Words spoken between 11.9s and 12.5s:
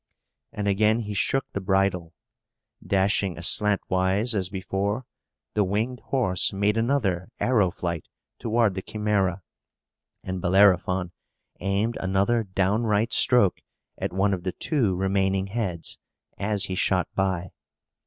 another